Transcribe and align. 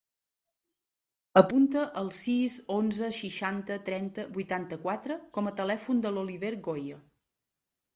Apunta 1.41 1.83
el 2.03 2.09
sis, 2.21 2.57
onze, 2.79 3.11
seixanta, 3.19 3.79
trenta, 3.93 4.29
vuitanta-quatre 4.41 5.23
com 5.39 5.49
a 5.49 5.57
telèfon 5.65 6.07
de 6.09 6.19
l'Oliver 6.19 6.57
Goya. 6.73 7.05